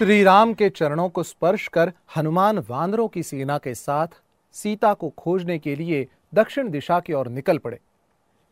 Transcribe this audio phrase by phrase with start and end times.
[0.00, 4.06] श्री राम के चरणों को स्पर्श कर हनुमान वानरों की सेना के साथ
[4.52, 7.80] सीता को खोजने के लिए दक्षिण दिशा की ओर निकल पड़े।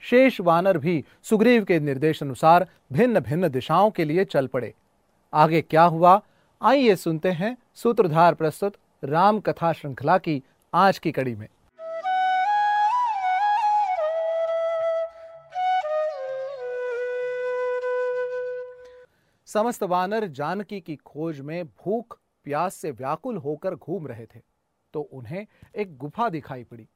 [0.00, 4.74] शेष वानर भी सुग्रीव के निर्देश अनुसार भिन्न भिन्न दिशाओं के लिए चल पड़े।
[5.34, 6.22] आगे क्या हुआ?
[6.62, 8.74] आइए सुनते हैं सूत्रधार प्रस्तुत
[9.04, 10.42] राम कथा श्रृंखला की
[10.74, 11.48] आज की कड़ी में।
[19.48, 24.40] समस्त वानर जानकी की खोज में भूख, प्यास से व्याकुल होकर घूम रहे थे
[24.94, 26.88] तो उन्हें एक गुफा दिखाई पड़ी।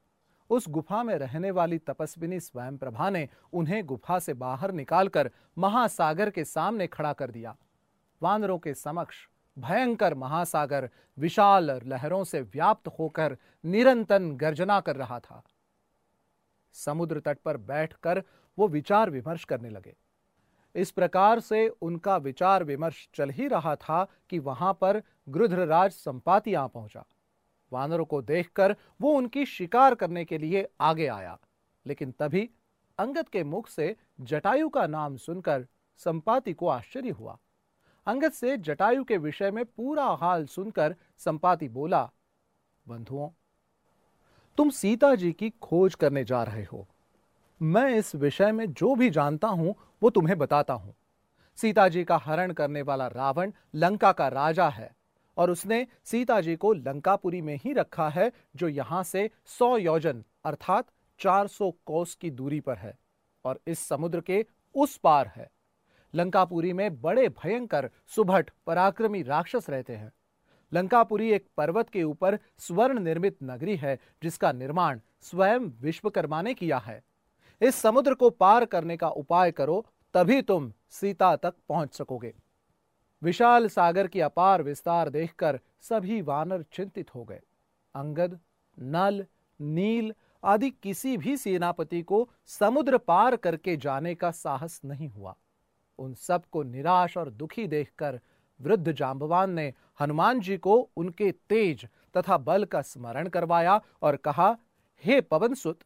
[0.50, 6.30] उस गुफा में रहने वाली तपस्विनी स्वयं प्रभा ने उन्हें गुफा से बाहर निकालकर महासागर
[6.30, 7.56] के सामने खड़ा कर दिया।
[8.22, 9.26] वानरों के समक्ष
[9.56, 10.88] भयंकर महासागर
[11.18, 15.42] विशाल लहरों से व्याप्त होकर निरंतर गर्जना कर रहा था।
[16.74, 18.22] समुद्र तट पर बैठकर
[18.58, 19.96] वो विचार विमर्श करने लगे।
[20.74, 26.54] इस प्रकार से उनका विचार विमर्श चल ही रहा था कि वहाँ पर गृध्रराज संपाति
[26.54, 27.04] आ पहुँचा।
[27.72, 31.38] वानरों को देखकर वो उनकी शिकार करने के लिए आगे आया,
[31.86, 32.48] लेकिन तभी
[32.98, 35.66] अंगद के मुख से जटायु का नाम सुनकर
[36.00, 37.38] संपाति को आश्चर्य हुआ।
[38.06, 42.02] अंगद से जटायु के विषय में पूरा हाल सुनकर संपाति बोला,
[42.86, 43.28] बंधुओं,
[44.58, 46.86] तुम सीता जी की खोज करने जा रहे हो।
[47.60, 50.94] मैं इस विषय में जो भी जानता हूँ वो तुम्हें बताता हूँ।
[51.58, 54.90] सीता जी का हरण करने वाला रावण लंका का राजा है
[55.36, 60.24] और उसने सीता जी को लंकापुरी में ही रखा है, जो यहाँ से सौ योजन
[60.44, 60.86] अर्थात
[61.20, 62.96] 400 कोस की दूरी पर है
[63.44, 65.50] और इस समुद्र के उस पार है।
[66.14, 70.12] लंकापुरी में बड़े भयंकर, सुभट, पराक्रमी राक्षस रहते हैं।
[70.72, 76.78] लंकापुरी एक पर्वत के ऊपर स्वर्ण निर्मित नगरी है, जिसका निर्माण स्वयं विश्वकर्मा ने किया
[76.78, 77.02] है।
[77.62, 82.32] इस समुद्र को पार करने का उपाय करो, तभी तुम सीता तक पहुँच सकोगे।
[83.22, 87.40] विशाल सागर की अपार विस्तार देखकर सभी वानर चिंतित हो गए।
[87.94, 88.38] अंगद,
[88.78, 89.24] नल,
[89.60, 95.34] नील आदि किसी भी सेनापति को समुद्र पार करके जाने का साहस नहीं हुआ।
[95.98, 98.20] उन सबको निराश और दुखी देखकर
[98.60, 101.86] वृद्ध जांबवान ने हनुमान जी को उनके तेज
[102.16, 104.56] तथा बल का स्मरण करवाया और कहा,
[105.04, 105.78] हे पवनसुत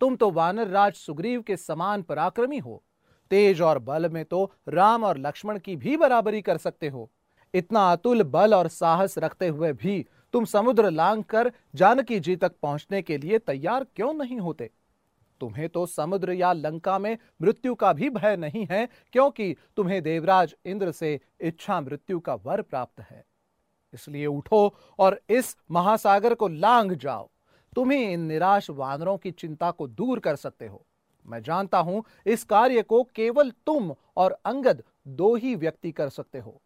[0.00, 2.82] तुम तो वानर राज सुग्रीव के समान पराक्रमी हो।
[3.30, 7.10] तेज और बल में तो राम और लक्ष्मण की भी बराबरी कर सकते हो।
[7.54, 10.04] इतना अतुल बल और साहस रखते हुए भी
[10.34, 14.70] तुम समुद्र लांग कर जानकी जी तक पहुँचने के लिए तैयार क्यों नहीं होते?
[15.40, 20.54] तुम्हें तो समुद्र या लंका में मृत्यु का भी भय नहीं है, क्योंकि तुम्हें देवराज
[20.64, 23.24] इंद्र से इच्छा मृत्यु का वर प्राप्त है।
[23.94, 27.28] इसलिए उठो और इस महासागर को लांग जाओ।
[27.76, 30.84] तुम ही इन निराश वानरों की चिंता को दूर कर सकते हो।
[31.26, 36.38] मैं जानता हूँ इस कार्य को केवल तुम और अंगद दो ही व्यक्ति कर सकते
[36.38, 36.60] हो,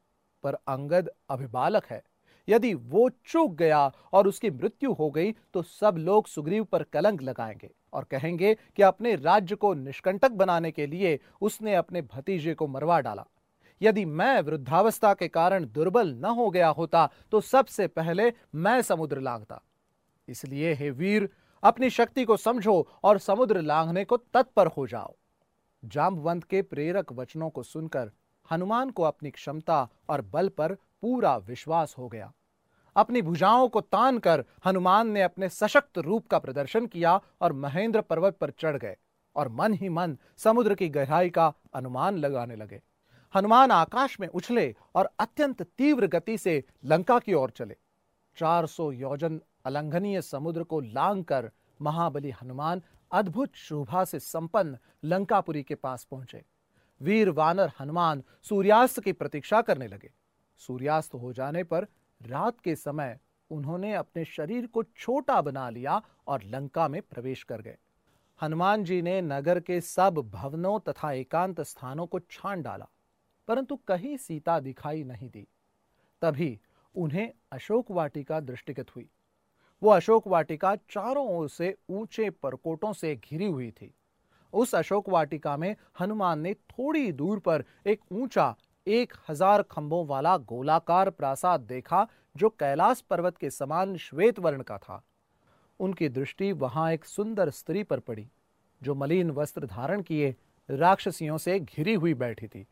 [0.44, 2.02] पर अंगद अभिबालक है।
[2.48, 3.80] यदि वो चूक गया
[4.12, 8.82] और उसकी मृत्यु हो गई तो सब लोग सुग्रीव पर कलंक लगाएँगे और कहेंगे कि
[8.82, 13.24] अपने राज्य को निष्कंटक बनाने के लिए उसने अपने भतीजे को मरवा डाला।
[13.80, 19.20] यदि मैं वृद्धावस्था के कारण दुर्बल न हो गया होता तो सबसे पहले मैं समुद्र
[19.20, 19.60] लांगता
[20.30, 21.28] इसलिए हे वीर,
[21.62, 25.14] अपनी शक्ति को समझो और समुद्र लांघने को तत्पर हो जाओ।
[25.84, 28.10] जाम्बवंत के प्रेरक वचनों को सुनकर
[28.52, 32.32] हनुमान को अपनी क्षमता और बल पर पूरा विश्वास हो गया।
[32.96, 38.00] अपनी भुजाओं को तान कर हनुमान ने अपने सशक्त रूप का प्रदर्शन किया और महेंद्र
[38.00, 38.96] पर्वत पर चढ़ गए
[39.36, 42.80] और मन ही मन समुद्र की गहराई का अनुमान लगाने लगे।
[43.34, 47.76] हनुमान आकाश में उछले और अत्यंत तीव्र गति से लंका की ओर चले।
[48.36, 51.50] 400 योजन अलंघनीय समुद्र को लांग कर
[51.80, 52.82] महाबली हनुमान
[53.12, 56.42] अद्भुत शोभा से संपन्न लंकापुरी के पास पहुँचे।
[57.00, 60.10] वीर वानर हनुमान सूर्यास्त की प्रतीक्षा करने लगे।
[60.60, 61.86] सूर्यास्त हो जाने पर
[62.20, 63.18] रात के समय
[63.50, 67.76] उन्होंने अपने शरीर को छोटा बना लिया और लंका में प्रवेश कर गए।
[68.40, 72.86] हनुमान जी ने नगर के सब भवनों तथा एकांत स्थानों को छान डाला,
[73.48, 75.46] परंतु कहीं सीता दिखाई नहीं दी।
[76.22, 76.58] तभी
[76.94, 79.08] उन्हें अशोक वाटिका दृष्टिगत हुई।
[79.82, 83.94] वो अशोक वाटिका चारों ओर से ऊँचे परकोटों से घिरी हुई थी।
[84.52, 88.54] उस अशोक वाटिका में हनुमान ने थोड़ी दूर पर एक ऊँचा
[88.86, 92.06] एक हज़ार खंभों वाला गोलाकार प्रासाद देखा,
[92.36, 95.02] जो कैलाश पर्वत के समान श्वेत वर्ण का था।
[95.80, 98.26] उनकी दृष्टि वहाँ एक सुंदर स्त्री पर पड़ी,
[98.82, 100.34] जो मलिन वस्त्र धारण किए
[100.68, 102.66] राक्षसियों से घिरी हुई बैठी थी।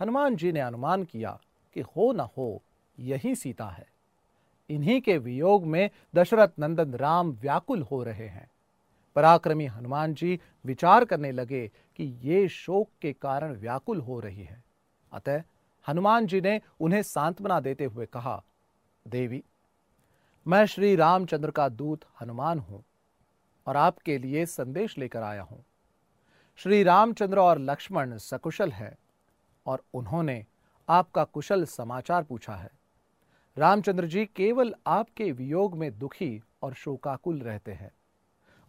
[0.00, 1.38] हनुमान जी ने अनुमान किया
[1.76, 2.62] कि हो न हो,
[2.98, 3.91] यही सीता है।
[4.70, 8.50] इन्हीं के वियोग में दशरथ नंदन राम व्याकुल हो रहे हैं।
[9.16, 11.66] पराक्रमी हनुमान जी विचार करने लगे
[11.96, 14.62] कि ये शोक के कारण व्याकुल हो रही है।
[15.12, 15.42] अतः
[15.86, 18.42] हनुमान जी ने उन्हें सांत्वना देते हुए कहा,
[19.06, 19.42] देवी,
[20.46, 22.84] मैं श्री रामचंद्र का दूत हनुमान हूँ
[23.66, 25.64] और आपके लिए संदेश लेकर आया हूँ।
[26.56, 28.96] श्री रामचंद्र और लक्ष्मण सकुशल है
[29.66, 30.44] और उन्होंने
[30.88, 32.70] आपका कुशल समाचार पूछा है।
[33.56, 37.90] रामचंद्र जी केवल आपके वियोग में दुखी और शोकाकुल रहते हैं।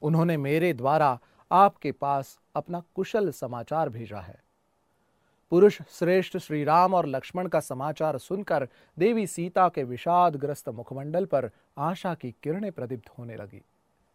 [0.01, 1.19] उन्होंने मेरे द्वारा
[1.51, 4.41] आपके पास अपना कुशल समाचार भेजा है।
[5.51, 8.67] पुरुष श्रेष्ठ श्री राम और लक्ष्मण का समाचार सुनकर
[8.99, 13.61] देवी सीता के विषादग्रस्त मुखमंडल पर आशा की किरणें प्रदीप्त होने लगी।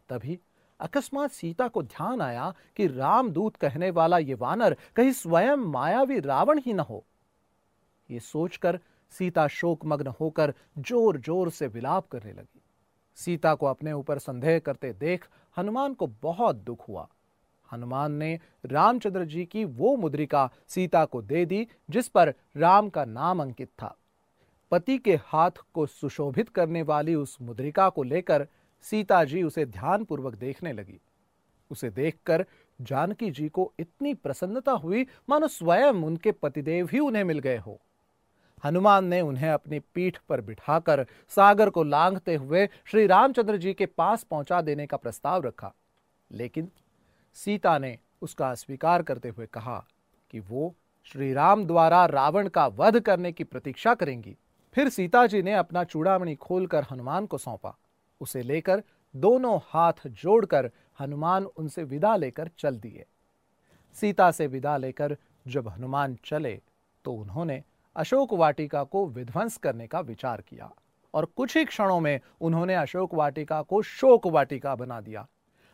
[0.09, 0.39] तभी
[0.81, 6.59] अकस्मात सीता को ध्यान आया कि रामदूत कहने वाला ये वानर कहीं स्वयं मायावी रावण
[6.59, 7.05] ही न हो।
[8.11, 8.79] ये सोचकर
[9.13, 12.61] सीता शोकमग्न होकर ज़ोर ज़ोर से विलाप करने लगी।
[13.19, 15.27] सीता को अपने ऊपर संदेह करते देख
[15.57, 17.09] हनुमान को बहुत दुख हुआ।
[17.69, 23.05] हनुमान ने रामचंद्र जी की वो मुद्रिका सीता को दे दी, जिस पर राम का
[23.05, 23.95] नाम अंकित था।
[24.73, 28.47] पति के हाथ को सुशोभित करने वाली उस मुद्रिका को लेकर
[28.85, 31.01] सीता जी उसे ध्यानपूर्वक देखने लगी।
[31.71, 32.45] उसे देखकर
[32.79, 37.81] जानकी जी को इतनी प्रसन्नता हुई, मानो स्वयं उनके पतिदेव ही उन्हें मिल गए हो।
[38.65, 43.87] हनुमान ने उन्हें अपनी पीठ पर बिठाकर सागर को लांघते हुए श्री रामचंद्र जी के
[43.87, 45.73] पास पहुँचा देने का प्रस्ताव रखा।
[46.31, 46.69] लेकिन
[47.37, 49.85] सीता ने उसका अस्वीकार करते हुए कहा
[50.31, 50.75] कि वो
[51.07, 54.37] श्री राम द्वारा रावण का वध करने की प्रतीक्षा करेंगी।
[54.75, 57.75] फिर सीता जी ने अपना चूड़ामणि खोलकर हनुमान को सौंपा।
[58.21, 58.83] उसे लेकर
[59.15, 60.71] दोनों हाथ जोड़कर
[61.01, 63.05] हनुमान उनसे विदा लेकर चल दिए।
[63.97, 65.17] सीता से विदा लेकर
[65.47, 66.61] जब हनुमान चले
[67.05, 67.63] तो उन्होंने
[67.99, 70.71] अशोक वाटिका को विध्वंस करने का विचार किया
[71.15, 75.27] और कुछ ही क्षणों में उन्होंने अशोक वाटिका को शोक वाटिका बना दिया।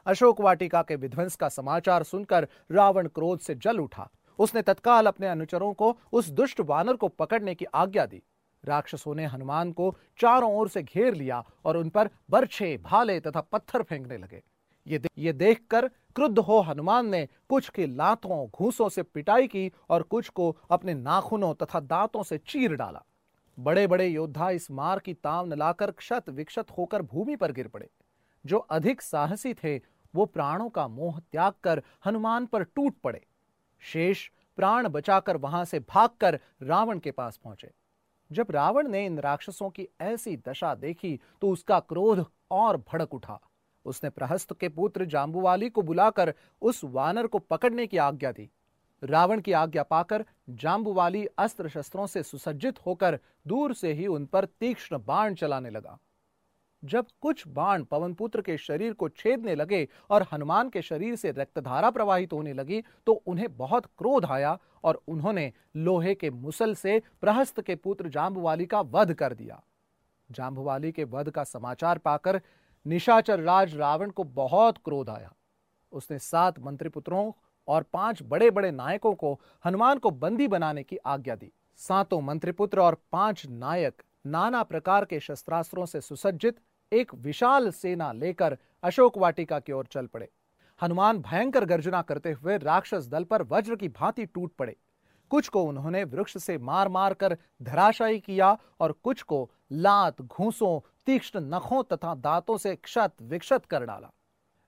[0.07, 5.27] अशोक वाटिका के विध्वंस का समाचार सुनकर रावण क्रोध से जल उठा। उसने तत्काल अपने
[5.27, 8.23] अनुचरों को उस दुष्ट वानर को पकड़ने की आज्ञा दी।
[8.65, 13.41] राक्षसों ने हनुमान को चारों ओर से घेर लिया और उन पर बर्छे भाले तथा
[13.43, 14.43] पत्थर फेंकने लगे।
[14.87, 19.73] ये दे, ये देखकर क्रुद्ध हो हनुमान ने कुछ की लातों, घूसों से पिटाई की
[19.89, 23.03] और कुछ को अपने नाखूनों तथा दांतों से चीर डाला।
[23.59, 27.69] बड़े बड़े योद्धा इस मार की ताव न लाकर क्षत विक्षत होकर भूमि पर गिर
[27.69, 27.89] पड़े।
[28.47, 29.81] जो अधिक साहसी थे,
[30.15, 33.27] वो प्राणों का मोह त्याग कर हनुमान पर टूट पड़े।
[33.81, 37.71] शेष प्राण बचाकर वहाँ से भागकर रावण के पास पहुँचे।
[38.33, 43.41] जब रावण ने इन राक्षसों की ऐसी दशा देखी तो उसका क्रोध और भड़क उठा।
[43.85, 48.49] उसने प्रहस्त के पुत्र जाम्बुवाली को बुलाकर उस वानर को पकड़ने की आज्ञा दी।
[49.03, 54.45] रावण की आज्ञा पाकर जाम्बुवाली अस्त्र शस्त्रों से सुसज्जित होकर दूर से ही उन पर
[54.45, 55.99] तीक्ष्ण बाण चलाने लगा।
[56.83, 61.91] जब कुछ बाण पवनपुत्र के शरीर को छेदने लगे और हनुमान के शरीर से रक्तधारा
[61.91, 67.61] प्रवाहित होने लगी तो उन्हें बहुत क्रोध आया और उन्होंने लोहे के मुसल से प्रहस्त
[67.61, 69.63] के पुत्र जाम्बुवाली का वध कर दिया।
[70.31, 72.41] जाम्बुवाली के वध का समाचार पाकर
[72.87, 75.33] निशाचर राज रावण को बहुत क्रोध आया।
[75.93, 77.31] उसने सात मंत्रिपुत्रों
[77.69, 82.81] और पाँच बड़े बड़े नायकों को हनुमान को बंदी बनाने की आज्ञा दी। सातों मंत्रिपुत्र
[82.81, 86.57] और पाँच नायक नाना प्रकार के शस्त्रास्त्रों से सुसज्जित
[86.93, 90.29] एक विशाल सेना लेकर अशोक वाटिका की ओर चल पड़े।
[90.81, 94.77] हनुमान भयंकर गर्जना करते हुए राक्षस दल पर वज्र की भांति टूट पड़े।
[95.31, 100.81] कुछ को उन्होंने वृक्ष से मार मार कर धराशायी किया और कुछ को लात, घूसों
[101.07, 104.11] तीक्ष्ण नखों तथा दांतों से क्षत विक्षत कर डाला।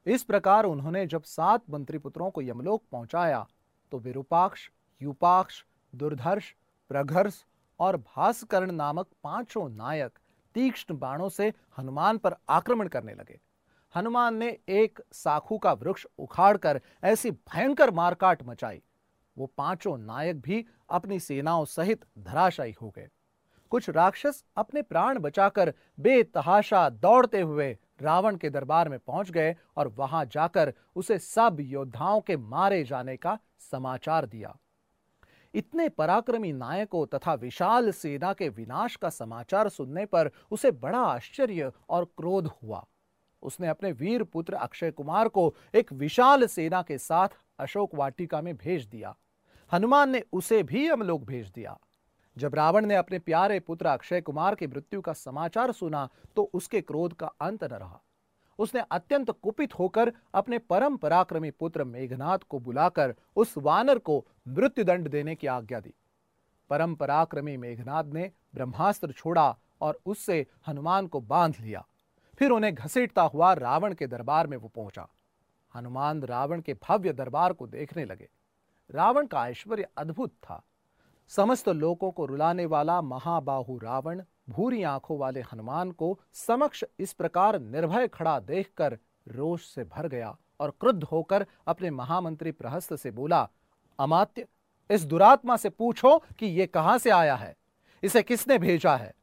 [0.07, 3.47] इस प्रकार उन्होंने जब सात मंत्री पुत्रों को यमलोक पहुँचाया
[3.93, 4.69] तो विरूपाक्ष,
[5.01, 5.63] युपाक्ष,
[5.93, 6.53] दुर्धर्ष,
[6.91, 7.43] प्रघर्ष
[7.81, 10.19] और भास्करण नामक पाँचों नायक
[10.55, 13.41] तीक्ष्ण बाणों से हनुमान पर आक्रमण करने लगे।
[13.95, 18.81] हनुमान ने एक साखू का वृक्ष उखाड़कर ऐसी भयंकर मारकाट मचाई।
[19.37, 23.09] वो पाँचों नायक भी अपनी सेनाओं सहित धराशायी हो गए।
[23.71, 29.89] कुछ राक्षस अपने प्राण बचाकर बेतहाशा दौड़ते हुए रावण के दरबार में पहुँच गए और
[29.89, 33.39] वहाँ जाकर उसे सब योद्धाओं के मारे जाने का
[33.73, 34.57] समाचार दिया।
[35.55, 41.71] इतने पराक्रमी नायकों तथा विशाल सेना के विनाश का समाचार सुनने पर उसे बड़ा आश्चर्य
[41.89, 42.85] और क्रोध हुआ।
[43.43, 48.57] उसने अपने वीर पुत्र अक्षय कुमार को एक विशाल सेना के साथ अशोक वाटिका में
[48.57, 49.15] भेज दिया।
[49.73, 51.79] हनुमान ने उसे भी अमलोक भेज दिया।
[52.37, 56.81] जब रावण ने अपने प्यारे पुत्र अक्षय कुमार की मृत्यु का समाचार सुना तो उसके
[56.81, 58.01] क्रोध का अंत न रहा।
[58.59, 65.09] उसने अत्यंत कुपित होकर अपने परम पराक्रमी पुत्र मेघनाथ को बुलाकर उस वानर को मृत्युदंड
[65.09, 65.95] देने की आज्ञा दी।
[66.71, 71.87] परम पराक्रमी मेघनाथ ने ब्रह्मास्त्र छोड़ा और उससे हनुमान को बाँध लिया।
[72.39, 75.09] फिर उन्हें घसीटता हुआ रावण के दरबार में वो पहुँचा।
[75.75, 78.29] हनुमान रावण के भव्य दरबार को देखने लगे।
[78.91, 80.63] रावण का ऐश्वर्य अद्भुत था।
[81.29, 87.61] समस्त लोगों को रुलाने वाला महाबाहु रावण, भूरी आँखों वाले हनुमान को समक्ष इस प्रकार
[87.61, 93.49] निर्भय खड़ा देखकर रोष से भर गया और क्रुद्ध होकर अपने महामंत्री प्रहस्त से बोला,
[93.99, 94.47] अमात्य,
[94.91, 97.57] इस दुरात्मा से पूछो कि यह कहाँ से आया है?
[98.03, 99.15] इसे किसने भेजा है?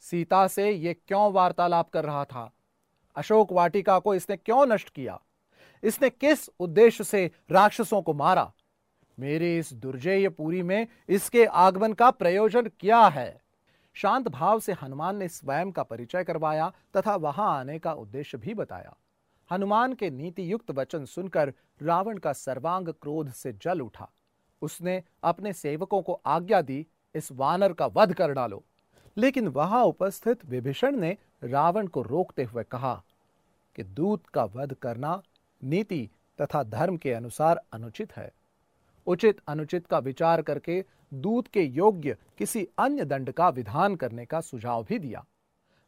[0.00, 2.52] सीता से यह क्यों वार्तालाप कर रहा था?
[3.16, 5.20] अशोक वाटिका को इसने क्यों नष्ट किया?
[5.82, 8.52] इसने किस उद्देश्य से राक्षसों को मारा?
[9.18, 13.42] मेरे इस दुर्जय पूरी में इसके आगमन का प्रयोजन क्या है?
[13.94, 18.54] शांत भाव से हनुमान ने स्वयं का परिचय करवाया तथा वहाँ आने का उद्देश्य भी
[18.54, 18.96] बताया।
[19.52, 21.52] हनुमान के नीति युक्त वचन सुनकर
[21.82, 24.10] रावण का सर्वांग क्रोध से जल उठा।
[24.62, 28.64] उसने अपने सेवकों को आज्ञा दी, इस वानर का वध कर डालो।
[29.16, 33.02] लेकिन वहाँ उपस्थित विभीषण ने रावण को रोकते हुए कहा
[33.76, 35.22] कि दूत का वध करना
[35.64, 38.32] नीति तथा धर्म के अनुसार अनुचित है।
[39.06, 44.40] उचित अनुचित का विचार करके दूत के योग्य किसी अन्य दंड का विधान करने का
[44.40, 45.24] सुझाव भी दिया।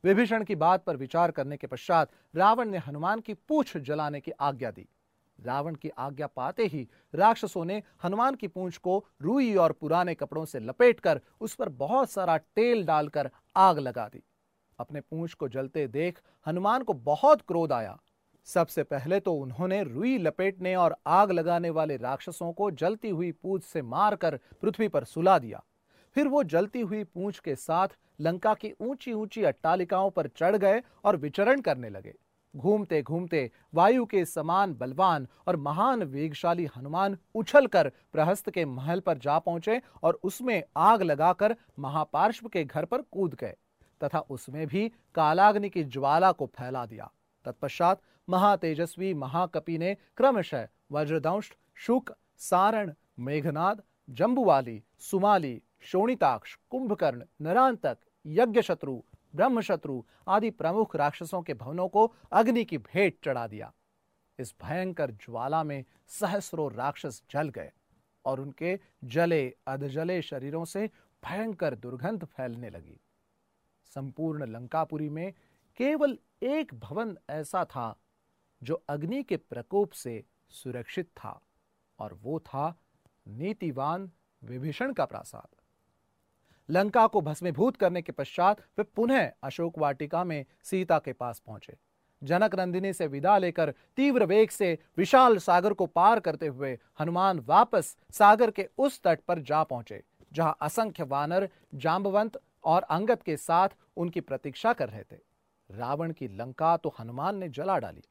[0.04, 4.30] विभीषण की बात पर विचार करने के पश्चात रावण ने हनुमान की पूछ जलाने की
[4.30, 4.88] आज्ञा दी।
[5.38, 10.44] रावण की आज्ञा पाते ही राक्षसों ने हनुमान की पूंछ को रूई और पुराने कपड़ों
[10.44, 14.23] से लपेटकर उस पर बहुत सारा तेल डालकर आग लगा दी।
[14.78, 17.99] अपने पूंछ को जलते देख हनुमान को बहुत क्रोध आया।
[18.47, 23.63] सबसे पहले तो उन्होंने रुई लपेटने और आग लगाने वाले राक्षसों को जलती हुई पूंछ
[23.63, 25.63] से मारकर पृथ्वी पर सुला दिया।
[26.17, 27.89] फिर वो जलती हुई पूंछ के साथ
[28.21, 32.15] लंका की ऊँची ऊँची अट्टालिकाओं पर चढ़ गए और विचरण करने लगे।
[32.55, 39.19] घूमते घूमते वायु के समान बलवान और महान वेगशाली हनुमान उछलकर प्रहस्त के महल पर
[39.19, 43.55] जा पहुँचे और उसमें आग लगाकर महापार्श्व के घर पर कूद गए
[44.01, 47.11] तथा उसमें भी कालाग्नि की ज्वाला को फैला दिया।
[47.47, 59.02] तत्पश्चात महातेजस्वी महाकपि ने क्रमशः वज्रदंश शुक, सारण, मेघनाद, जम्बुवाली, सुमाली, शोणिताक्ष, कुंभकर्ण, नरांतक, यज्ञशत्रु,
[59.35, 63.73] ब्रह्मशत्रु आदि प्रमुख राक्षसों के भवनों को अग्नि की भेंट चढ़ा दिया।
[64.38, 67.73] इस भयंकर ज्वाला में सहस्रों राक्षस जल गए
[68.25, 70.90] और उनके जले अधजले शरीरों से
[71.25, 73.00] भयंकर दुर्गंध फैलने लगी।
[73.95, 75.33] संपूर्ण लंकापुरी में
[75.76, 78.00] केवल एक भवन ऐसा था
[78.64, 81.40] जो अग्नि के प्रकोप से सुरक्षित था,
[81.99, 82.75] और वो था
[83.26, 84.11] नीतिवान
[84.42, 85.49] विभीषण का प्रासाद।
[86.68, 91.76] लंका को भस्मीभूत करने के पश्चात वे पुनः अशोक वाटिका में सीता के पास पहुँचे।
[92.23, 97.40] जनक नंदिनी से विदा लेकर तीव्र वेग से विशाल सागर को पार करते हुए हनुमान
[97.40, 100.02] वापस सागर के उस तट पर जा पहुँचे,
[100.33, 105.18] जहाँ असंख्य वानर जाम्बवंत और अंगत के साथ उनकी प्रतीक्षा कर रहे थे।
[105.71, 108.02] रावण की लंका तो हनुमान ने जला डाली।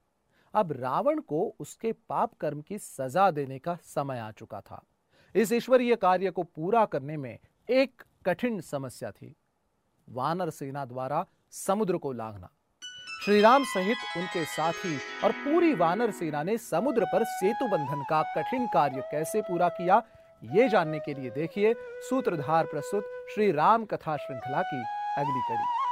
[0.54, 4.84] अब रावण को उसके पाप कर्म की सजा देने का समय आ चुका था।
[5.36, 7.38] इस ईश्वरीय कार्य को पूरा करने में
[7.70, 9.36] एक कठिन समस्या थी।
[10.08, 12.50] वानर सेना द्वारा समुद्र को लांघना।
[13.26, 18.68] श्रीराम सहित उनके साथी और पूरी वानर सेना ने समुद्र पर सेतु बंधन का कठिन
[18.68, 20.02] कार्य कैसे पूरा किया,
[20.44, 21.74] ये जानने के लिए देखिए
[22.10, 24.84] सूत्रधार प्रस्तुत श्री राम कथा श्रृंखला की
[25.18, 25.83] अगली कड़ी।